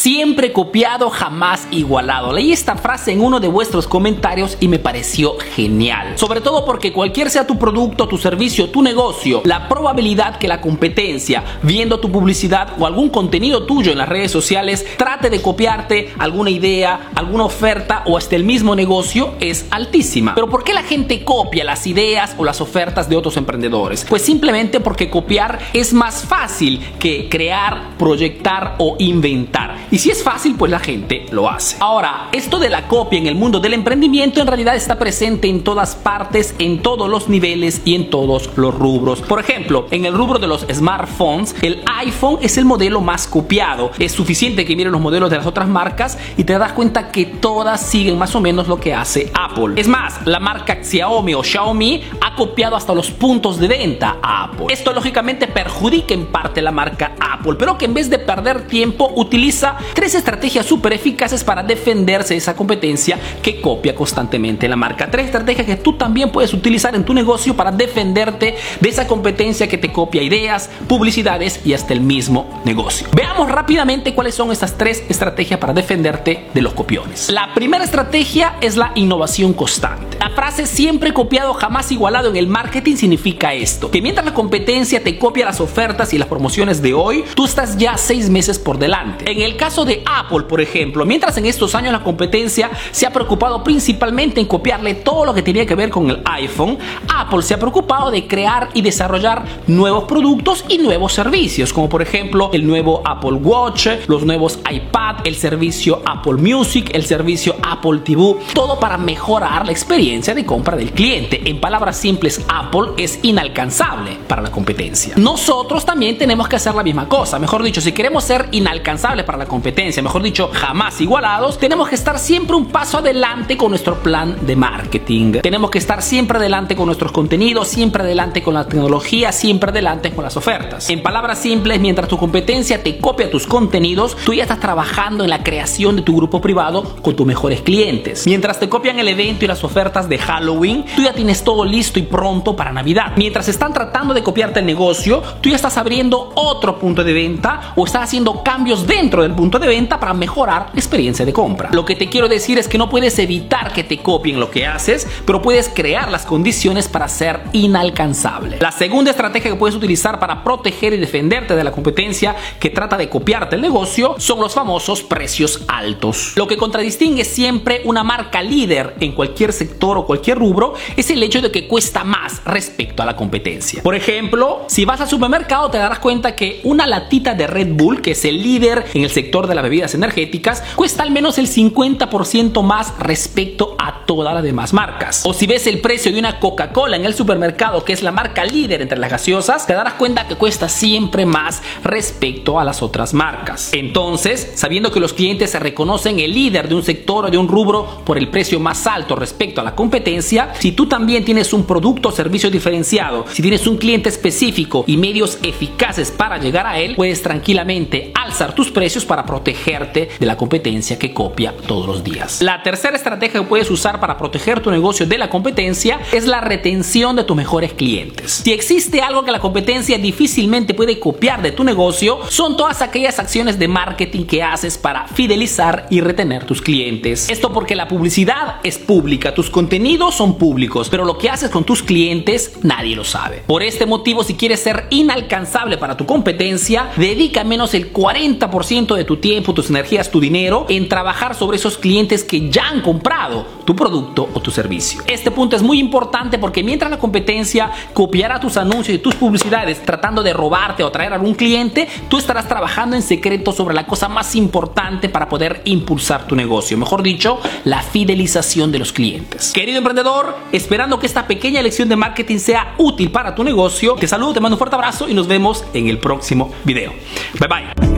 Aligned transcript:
siempre 0.00 0.54
copiado, 0.54 1.10
jamás 1.10 1.68
igualado. 1.70 2.32
Leí 2.32 2.52
esta 2.52 2.74
frase 2.76 3.12
en 3.12 3.20
uno 3.20 3.38
de 3.38 3.48
vuestros 3.48 3.86
comentarios 3.86 4.56
y 4.58 4.66
me 4.66 4.78
pareció 4.78 5.36
genial. 5.54 6.14
Sobre 6.16 6.40
todo 6.40 6.64
porque 6.64 6.90
cualquier 6.90 7.28
sea 7.28 7.46
tu 7.46 7.58
producto, 7.58 8.08
tu 8.08 8.16
servicio, 8.16 8.70
tu 8.70 8.80
negocio, 8.80 9.42
la 9.44 9.68
probabilidad 9.68 10.38
que 10.38 10.48
la 10.48 10.62
competencia, 10.62 11.44
viendo 11.62 12.00
tu 12.00 12.10
publicidad 12.10 12.70
o 12.78 12.86
algún 12.86 13.10
contenido 13.10 13.64
tuyo 13.64 13.92
en 13.92 13.98
las 13.98 14.08
redes 14.08 14.30
sociales, 14.30 14.86
trate 14.96 15.28
de 15.28 15.42
copiarte 15.42 16.14
alguna 16.18 16.48
idea, 16.48 17.10
alguna 17.14 17.44
oferta 17.44 18.02
o 18.06 18.16
hasta 18.16 18.36
el 18.36 18.44
mismo 18.44 18.74
negocio 18.74 19.34
es 19.38 19.66
altísima. 19.70 20.34
Pero 20.34 20.48
¿por 20.48 20.64
qué 20.64 20.72
la 20.72 20.82
gente 20.82 21.24
copia 21.24 21.62
las 21.62 21.86
ideas 21.86 22.34
o 22.38 22.44
las 22.44 22.62
ofertas 22.62 23.10
de 23.10 23.16
otros 23.16 23.36
emprendedores? 23.36 24.06
Pues 24.08 24.22
simplemente 24.22 24.80
porque 24.80 25.10
copiar 25.10 25.58
es 25.74 25.92
más 25.92 26.24
fácil 26.24 26.80
que 26.98 27.28
crear, 27.28 27.98
proyectar 27.98 28.76
o 28.78 28.96
inventar. 28.98 29.89
Y 29.90 29.98
si 29.98 30.10
es 30.10 30.22
fácil, 30.22 30.54
pues 30.56 30.70
la 30.70 30.78
gente 30.78 31.26
lo 31.32 31.50
hace. 31.50 31.76
Ahora, 31.80 32.28
esto 32.32 32.58
de 32.58 32.68
la 32.68 32.86
copia 32.86 33.18
en 33.18 33.26
el 33.26 33.34
mundo 33.34 33.58
del 33.58 33.74
emprendimiento 33.74 34.40
en 34.40 34.46
realidad 34.46 34.76
está 34.76 34.98
presente 34.98 35.48
en 35.48 35.64
todas 35.64 35.96
partes, 35.96 36.54
en 36.58 36.80
todos 36.80 37.08
los 37.08 37.28
niveles 37.28 37.82
y 37.84 37.96
en 37.96 38.08
todos 38.08 38.50
los 38.56 38.74
rubros. 38.74 39.20
Por 39.20 39.40
ejemplo, 39.40 39.86
en 39.90 40.04
el 40.04 40.14
rubro 40.14 40.38
de 40.38 40.46
los 40.46 40.66
smartphones, 40.72 41.56
el 41.62 41.82
iPhone 41.98 42.38
es 42.40 42.56
el 42.56 42.64
modelo 42.64 43.00
más 43.00 43.26
copiado. 43.26 43.90
Es 43.98 44.12
suficiente 44.12 44.64
que 44.64 44.76
miren 44.76 44.92
los 44.92 45.00
modelos 45.00 45.28
de 45.28 45.38
las 45.38 45.46
otras 45.46 45.68
marcas 45.68 46.18
y 46.36 46.44
te 46.44 46.56
das 46.56 46.72
cuenta 46.72 47.10
que 47.10 47.26
todas 47.26 47.80
siguen 47.80 48.16
más 48.16 48.34
o 48.36 48.40
menos 48.40 48.68
lo 48.68 48.78
que 48.78 48.94
hace 48.94 49.32
Apple. 49.34 49.74
Es 49.76 49.88
más, 49.88 50.24
la 50.24 50.38
marca 50.38 50.84
Xiaomi 50.84 51.34
o 51.34 51.42
Xiaomi 51.42 52.02
ha 52.20 52.34
copiado 52.36 52.76
hasta 52.76 52.94
los 52.94 53.10
puntos 53.10 53.58
de 53.58 53.66
venta 53.66 54.18
a 54.22 54.44
Apple. 54.44 54.66
Esto 54.68 54.92
lógicamente 54.92 55.48
perjudica 55.48 56.14
en 56.14 56.26
parte 56.26 56.62
la 56.62 56.70
marca 56.70 57.12
Apple, 57.18 57.29
pero 57.58 57.78
que 57.78 57.86
en 57.86 57.94
vez 57.94 58.10
de 58.10 58.18
perder 58.18 58.66
tiempo 58.66 59.12
utiliza 59.16 59.76
tres 59.94 60.14
estrategias 60.14 60.66
súper 60.66 60.92
eficaces 60.92 61.44
para 61.44 61.62
defenderse 61.62 62.34
de 62.34 62.38
esa 62.38 62.54
competencia 62.54 63.18
que 63.42 63.60
copia 63.60 63.94
constantemente 63.94 64.68
la 64.68 64.76
marca. 64.76 65.10
Tres 65.10 65.26
estrategias 65.26 65.66
que 65.66 65.76
tú 65.76 65.94
también 65.94 66.30
puedes 66.30 66.52
utilizar 66.52 66.94
en 66.94 67.04
tu 67.04 67.14
negocio 67.14 67.54
para 67.54 67.72
defenderte 67.72 68.56
de 68.80 68.88
esa 68.88 69.06
competencia 69.06 69.68
que 69.68 69.78
te 69.78 69.92
copia 69.92 70.22
ideas, 70.22 70.70
publicidades 70.88 71.60
y 71.64 71.74
hasta 71.74 71.92
el 71.92 72.00
mismo 72.00 72.60
negocio. 72.64 73.06
Veamos 73.14 73.50
rápidamente 73.50 74.14
cuáles 74.14 74.34
son 74.34 74.52
estas 74.52 74.76
tres 74.76 75.04
estrategias 75.08 75.58
para 75.58 75.72
defenderte 75.72 76.48
de 76.52 76.62
los 76.62 76.74
copiones. 76.74 77.30
La 77.30 77.54
primera 77.54 77.84
estrategia 77.84 78.56
es 78.60 78.76
la 78.76 78.92
innovación 78.94 79.52
constante. 79.52 80.18
La 80.18 80.30
frase 80.30 80.66
siempre 80.66 81.12
copiado, 81.12 81.54
jamás 81.54 81.90
igualado 81.92 82.30
en 82.30 82.36
el 82.36 82.46
marketing 82.46 82.96
significa 82.96 83.54
esto, 83.54 83.90
que 83.90 84.02
mientras 84.02 84.24
la 84.24 84.34
competencia 84.34 85.02
te 85.02 85.18
copia 85.18 85.46
las 85.46 85.60
ofertas 85.60 86.12
y 86.12 86.18
las 86.18 86.28
promociones 86.28 86.82
de 86.82 86.94
hoy, 86.94 87.24
tú 87.34 87.44
estás 87.44 87.76
ya 87.76 87.96
seis 87.96 88.30
meses 88.30 88.58
por 88.58 88.78
delante. 88.78 89.30
En 89.30 89.40
el 89.40 89.56
caso 89.56 89.84
de 89.84 90.02
Apple, 90.06 90.42
por 90.42 90.60
ejemplo, 90.60 91.04
mientras 91.04 91.36
en 91.36 91.46
estos 91.46 91.74
años 91.74 91.92
la 91.92 92.02
competencia 92.02 92.70
se 92.90 93.06
ha 93.06 93.12
preocupado 93.12 93.62
principalmente 93.64 94.40
en 94.40 94.46
copiarle 94.46 94.94
todo 94.94 95.24
lo 95.24 95.34
que 95.34 95.42
tenía 95.42 95.66
que 95.66 95.74
ver 95.74 95.90
con 95.90 96.10
el 96.10 96.22
iPhone, 96.24 96.78
Apple 97.08 97.42
se 97.42 97.54
ha 97.54 97.58
preocupado 97.58 98.10
de 98.10 98.26
crear 98.26 98.68
y 98.74 98.82
desarrollar 98.82 99.44
nuevos 99.66 100.04
productos 100.04 100.64
y 100.68 100.78
nuevos 100.78 101.12
servicios, 101.12 101.72
como 101.72 101.88
por 101.88 102.02
ejemplo 102.02 102.50
el 102.52 102.66
nuevo 102.66 103.02
Apple 103.04 103.34
Watch, 103.34 103.88
los 104.06 104.24
nuevos 104.24 104.58
iPad, 104.70 105.16
el 105.24 105.36
servicio 105.36 106.02
Apple 106.04 106.34
Music, 106.34 106.90
el 106.92 107.04
servicio 107.04 107.56
Apple 107.62 108.00
TV, 108.04 108.36
todo 108.54 108.78
para 108.78 108.98
mejorar 108.98 109.66
la 109.66 109.72
experiencia 109.72 110.34
de 110.34 110.44
compra 110.44 110.76
del 110.76 110.92
cliente. 110.92 111.40
En 111.48 111.60
palabras 111.60 111.96
simples, 111.96 112.44
Apple 112.48 112.92
es 112.96 113.18
inalcanzable 113.22 114.18
para 114.26 114.42
la 114.42 114.50
competencia. 114.50 115.14
Nosotros 115.16 115.84
también 115.84 116.18
tenemos 116.18 116.48
que 116.48 116.56
hacer 116.56 116.74
la 116.74 116.82
misma 116.82 117.08
cosa. 117.08 117.19
Mejor 117.20 117.62
dicho, 117.62 117.82
si 117.82 117.92
queremos 117.92 118.24
ser 118.24 118.48
inalcanzables 118.50 119.26
para 119.26 119.36
la 119.36 119.44
competencia, 119.44 120.02
mejor 120.02 120.22
dicho, 120.22 120.50
jamás 120.54 121.02
igualados, 121.02 121.58
tenemos 121.58 121.86
que 121.86 121.94
estar 121.94 122.18
siempre 122.18 122.56
un 122.56 122.66
paso 122.66 122.96
adelante 122.98 123.58
con 123.58 123.70
nuestro 123.70 124.02
plan 124.02 124.38
de 124.40 124.56
marketing. 124.56 125.32
Tenemos 125.42 125.70
que 125.70 125.76
estar 125.76 126.00
siempre 126.00 126.38
adelante 126.38 126.74
con 126.74 126.86
nuestros 126.86 127.12
contenidos, 127.12 127.68
siempre 127.68 128.02
adelante 128.04 128.42
con 128.42 128.54
la 128.54 128.66
tecnología, 128.66 129.32
siempre 129.32 129.70
adelante 129.70 130.12
con 130.12 130.24
las 130.24 130.38
ofertas. 130.38 130.88
En 130.88 131.02
palabras 131.02 131.40
simples, 131.40 131.78
mientras 131.78 132.08
tu 132.08 132.16
competencia 132.16 132.82
te 132.82 132.96
copia 132.98 133.30
tus 133.30 133.46
contenidos, 133.46 134.16
tú 134.24 134.32
ya 134.32 134.44
estás 134.44 134.60
trabajando 134.60 135.22
en 135.22 135.30
la 135.30 135.42
creación 135.42 135.96
de 135.96 136.02
tu 136.02 136.16
grupo 136.16 136.40
privado 136.40 136.96
con 137.02 137.14
tus 137.14 137.26
mejores 137.26 137.60
clientes. 137.60 138.26
Mientras 138.26 138.58
te 138.58 138.70
copian 138.70 138.98
el 138.98 139.08
evento 139.08 139.44
y 139.44 139.48
las 139.48 139.62
ofertas 139.62 140.08
de 140.08 140.16
Halloween, 140.16 140.86
tú 140.96 141.02
ya 141.02 141.12
tienes 141.12 141.44
todo 141.44 141.66
listo 141.66 141.98
y 141.98 142.02
pronto 142.02 142.56
para 142.56 142.72
Navidad. 142.72 143.12
Mientras 143.16 143.46
están 143.48 143.74
tratando 143.74 144.14
de 144.14 144.22
copiarte 144.22 144.60
el 144.60 144.66
negocio, 144.66 145.22
tú 145.42 145.50
ya 145.50 145.56
estás 145.56 145.76
abriendo 145.76 146.32
otro 146.34 146.78
punto 146.78 147.04
de 147.04 147.09
venta 147.12 147.72
o 147.76 147.86
estás 147.86 148.04
haciendo 148.04 148.42
cambios 148.42 148.86
dentro 148.86 149.22
del 149.22 149.32
punto 149.32 149.58
de 149.58 149.68
venta 149.68 149.98
para 149.98 150.14
mejorar 150.14 150.70
la 150.72 150.78
experiencia 150.78 151.24
de 151.24 151.32
compra. 151.32 151.70
Lo 151.72 151.84
que 151.84 151.96
te 151.96 152.08
quiero 152.08 152.28
decir 152.28 152.58
es 152.58 152.68
que 152.68 152.78
no 152.78 152.88
puedes 152.88 153.18
evitar 153.18 153.72
que 153.72 153.84
te 153.84 153.98
copien 153.98 154.40
lo 154.40 154.50
que 154.50 154.66
haces, 154.66 155.06
pero 155.24 155.42
puedes 155.42 155.68
crear 155.68 156.10
las 156.10 156.26
condiciones 156.26 156.88
para 156.88 157.08
ser 157.08 157.40
inalcanzable. 157.52 158.58
La 158.60 158.72
segunda 158.72 159.10
estrategia 159.10 159.50
que 159.50 159.56
puedes 159.56 159.76
utilizar 159.76 160.18
para 160.18 160.42
proteger 160.44 160.92
y 160.92 160.96
defenderte 160.96 161.54
de 161.54 161.64
la 161.64 161.72
competencia 161.72 162.36
que 162.58 162.70
trata 162.70 162.96
de 162.96 163.08
copiarte 163.08 163.56
el 163.56 163.62
negocio 163.62 164.14
son 164.18 164.40
los 164.40 164.54
famosos 164.54 165.02
precios 165.02 165.64
altos. 165.68 166.32
Lo 166.36 166.46
que 166.46 166.56
contradistingue 166.56 167.24
siempre 167.24 167.82
una 167.84 168.02
marca 168.02 168.42
líder 168.42 168.96
en 169.00 169.12
cualquier 169.12 169.52
sector 169.52 169.98
o 169.98 170.06
cualquier 170.06 170.38
rubro 170.38 170.74
es 170.96 171.10
el 171.10 171.22
hecho 171.22 171.40
de 171.40 171.50
que 171.50 171.66
cuesta 171.66 172.04
más 172.04 172.42
respecto 172.44 173.02
a 173.02 173.06
la 173.06 173.16
competencia. 173.16 173.82
Por 173.82 173.94
ejemplo, 173.94 174.64
si 174.68 174.84
vas 174.84 175.00
al 175.00 175.08
supermercado 175.08 175.70
te 175.70 175.78
darás 175.78 175.98
cuenta 175.98 176.34
que 176.34 176.60
una 176.64 176.86
latita 177.00 177.34
de 177.34 177.46
Red 177.46 177.68
Bull, 177.72 178.02
que 178.02 178.12
es 178.12 178.24
el 178.24 178.42
líder 178.42 178.84
en 178.94 179.04
el 179.04 179.10
sector 179.10 179.46
de 179.46 179.54
las 179.54 179.64
bebidas 179.64 179.94
energéticas, 179.94 180.62
cuesta 180.76 181.02
al 181.02 181.10
menos 181.10 181.38
el 181.38 181.46
50% 181.46 182.62
más 182.62 182.92
respecto 182.98 183.74
a 183.78 184.04
todas 184.04 184.34
las 184.34 184.42
demás 184.42 184.72
marcas. 184.72 185.22
O 185.24 185.32
si 185.32 185.46
ves 185.46 185.66
el 185.66 185.80
precio 185.80 186.12
de 186.12 186.18
una 186.18 186.38
Coca-Cola 186.38 186.96
en 186.96 187.06
el 187.06 187.14
supermercado, 187.14 187.84
que 187.84 187.92
es 187.92 188.02
la 188.02 188.12
marca 188.12 188.44
líder 188.44 188.82
entre 188.82 188.98
las 188.98 189.10
gaseosas, 189.10 189.66
te 189.66 189.72
darás 189.72 189.94
cuenta 189.94 190.28
que 190.28 190.36
cuesta 190.36 190.68
siempre 190.68 191.24
más 191.24 191.62
respecto 191.84 192.60
a 192.60 192.64
las 192.64 192.82
otras 192.82 193.14
marcas. 193.14 193.72
Entonces, 193.72 194.52
sabiendo 194.56 194.92
que 194.92 195.00
los 195.00 195.14
clientes 195.14 195.50
se 195.50 195.58
reconocen 195.58 196.20
el 196.20 196.34
líder 196.34 196.68
de 196.68 196.74
un 196.74 196.82
sector 196.82 197.26
o 197.26 197.30
de 197.30 197.38
un 197.38 197.48
rubro 197.48 198.02
por 198.04 198.18
el 198.18 198.28
precio 198.28 198.60
más 198.60 198.86
alto 198.86 199.16
respecto 199.16 199.60
a 199.60 199.64
la 199.64 199.74
competencia, 199.74 200.52
si 200.58 200.72
tú 200.72 200.86
también 200.86 201.24
tienes 201.24 201.52
un 201.52 201.64
producto 201.64 202.10
o 202.10 202.12
servicio 202.12 202.50
diferenciado, 202.50 203.24
si 203.32 203.42
tienes 203.42 203.66
un 203.66 203.78
cliente 203.78 204.08
específico 204.08 204.84
y 204.86 204.96
medios 204.96 205.38
eficaces 205.42 206.10
para 206.10 206.38
llegar 206.38 206.66
a 206.66 206.78
él, 206.78 206.89
puedes 206.94 207.22
tranquilamente 207.22 208.12
alzar 208.14 208.54
tus 208.54 208.70
precios 208.70 209.04
para 209.04 209.24
protegerte 209.24 210.10
de 210.18 210.26
la 210.26 210.36
competencia 210.36 210.98
que 210.98 211.12
copia 211.12 211.54
todos 211.66 211.86
los 211.86 212.04
días. 212.04 212.42
La 212.42 212.62
tercera 212.62 212.96
estrategia 212.96 213.40
que 213.40 213.46
puedes 213.46 213.70
usar 213.70 214.00
para 214.00 214.16
proteger 214.16 214.60
tu 214.60 214.70
negocio 214.70 215.06
de 215.06 215.18
la 215.18 215.30
competencia 215.30 216.00
es 216.12 216.26
la 216.26 216.40
retención 216.40 217.16
de 217.16 217.24
tus 217.24 217.36
mejores 217.36 217.72
clientes. 217.72 218.42
Si 218.44 218.52
existe 218.52 219.00
algo 219.00 219.24
que 219.24 219.32
la 219.32 219.40
competencia 219.40 219.98
difícilmente 219.98 220.74
puede 220.74 220.98
copiar 220.98 221.42
de 221.42 221.52
tu 221.52 221.64
negocio, 221.64 222.18
son 222.28 222.56
todas 222.56 222.82
aquellas 222.82 223.18
acciones 223.18 223.58
de 223.58 223.68
marketing 223.68 224.24
que 224.24 224.42
haces 224.42 224.78
para 224.78 225.06
fidelizar 225.08 225.86
y 225.90 226.00
retener 226.00 226.44
tus 226.44 226.62
clientes. 226.62 227.28
Esto 227.28 227.52
porque 227.52 227.74
la 227.74 227.88
publicidad 227.88 228.56
es 228.62 228.78
pública, 228.78 229.34
tus 229.34 229.50
contenidos 229.50 230.14
son 230.14 230.38
públicos, 230.38 230.88
pero 230.88 231.04
lo 231.04 231.18
que 231.18 231.30
haces 231.30 231.50
con 231.50 231.64
tus 231.64 231.82
clientes 231.82 232.52
nadie 232.62 232.96
lo 232.96 233.04
sabe. 233.04 233.42
Por 233.46 233.62
este 233.62 233.86
motivo, 233.86 234.24
si 234.24 234.34
quieres 234.34 234.60
ser 234.60 234.86
inalcanzable 234.90 235.78
para 235.78 235.96
tu 235.96 236.06
competencia, 236.06 236.79
dedica 236.96 237.44
menos 237.44 237.74
el 237.74 237.92
40% 237.92 238.94
de 238.94 239.04
tu 239.04 239.16
tiempo, 239.16 239.54
tus 239.54 239.70
energías, 239.70 240.10
tu 240.10 240.20
dinero 240.20 240.66
en 240.68 240.88
trabajar 240.88 241.34
sobre 241.34 241.56
esos 241.56 241.78
clientes 241.78 242.24
que 242.24 242.50
ya 242.50 242.68
han 242.68 242.80
comprado 242.80 243.46
tu 243.64 243.74
producto 243.76 244.28
o 244.32 244.40
tu 244.40 244.50
servicio. 244.50 245.02
Este 245.06 245.30
punto 245.30 245.56
es 245.56 245.62
muy 245.62 245.78
importante 245.78 246.38
porque 246.38 246.62
mientras 246.62 246.90
la 246.90 246.98
competencia 246.98 247.70
copiará 247.92 248.40
tus 248.40 248.56
anuncios 248.56 248.96
y 248.96 248.98
tus 248.98 249.14
publicidades 249.14 249.82
tratando 249.84 250.22
de 250.22 250.32
robarte 250.32 250.82
o 250.82 250.90
traer 250.90 251.12
a 251.12 251.16
algún 251.16 251.34
cliente, 251.34 251.88
tú 252.08 252.18
estarás 252.18 252.48
trabajando 252.48 252.96
en 252.96 253.02
secreto 253.02 253.52
sobre 253.52 253.74
la 253.74 253.86
cosa 253.86 254.08
más 254.08 254.34
importante 254.34 255.08
para 255.08 255.28
poder 255.28 255.62
impulsar 255.64 256.26
tu 256.26 256.36
negocio. 256.36 256.76
Mejor 256.78 257.02
dicho, 257.02 257.38
la 257.64 257.82
fidelización 257.82 258.72
de 258.72 258.78
los 258.78 258.92
clientes. 258.92 259.52
Querido 259.52 259.78
emprendedor, 259.78 260.36
esperando 260.52 260.98
que 260.98 261.06
esta 261.06 261.26
pequeña 261.26 261.62
lección 261.62 261.88
de 261.88 261.96
marketing 261.96 262.38
sea 262.38 262.74
útil 262.78 263.10
para 263.10 263.34
tu 263.34 263.44
negocio, 263.44 263.94
te 263.94 264.06
saludo, 264.06 264.34
te 264.34 264.40
mando 264.40 264.56
un 264.56 264.58
fuerte 264.58 264.76
abrazo 264.76 265.08
y 265.08 265.14
nos 265.14 265.26
vemos 265.26 265.64
en 265.74 265.88
el 265.88 265.98
próximo 265.98 266.50
video. 266.72 266.94
Bye 267.38 267.48
bye. 267.48 267.89